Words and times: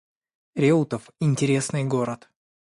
Реутов— 0.55 1.11
интересный 1.19 1.83
город 1.83 2.27